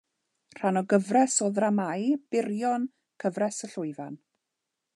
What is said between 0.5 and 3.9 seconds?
Rhan o gyfres o ddramâu byrion Cyfres y